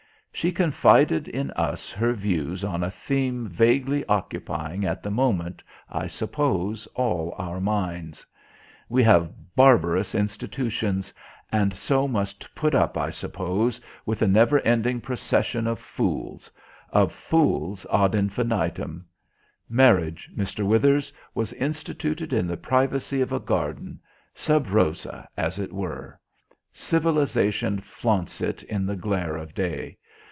She 0.33 0.53
confided 0.53 1.27
in 1.27 1.51
us 1.51 1.91
her 1.91 2.13
views 2.13 2.63
on 2.63 2.83
a 2.83 2.89
theme 2.89 3.47
vaguely 3.47 4.03
occupying 4.05 4.85
at 4.85 5.03
the 5.03 5.11
moment, 5.11 5.61
I 5.89 6.07
suppose, 6.07 6.87
all 6.95 7.35
our 7.37 7.59
minds. 7.59 8.25
"We 8.89 9.03
have 9.03 9.55
barbarous 9.57 10.15
institutions, 10.15 11.13
and 11.51 11.73
so 11.73 12.07
must 12.07 12.55
put 12.55 12.73
up, 12.73 12.97
I 12.97 13.09
suppose, 13.11 13.79
with 14.05 14.21
a 14.23 14.27
never 14.27 14.61
ending 14.61 14.99
procession 15.01 15.67
of 15.67 15.77
fools 15.79 16.49
of 16.91 17.11
fools 17.11 17.85
ad 17.91 18.15
infinitum. 18.15 19.05
Marriage, 19.69 20.31
Mr. 20.35 20.65
Withers, 20.65 21.11
was 21.35 21.53
instituted 21.53 22.31
in 22.33 22.47
the 22.47 22.57
privacy 22.57 23.21
of 23.21 23.33
a 23.33 23.39
garden; 23.39 23.99
sub 24.33 24.69
rosa, 24.71 25.27
as 25.37 25.59
it 25.59 25.73
were. 25.73 26.19
Civilization 26.73 27.79
flaunts 27.81 28.39
it 28.41 28.63
in 28.63 28.85
the 28.87 28.95
glare 28.95 29.35
of 29.35 29.53
day. 29.53 29.97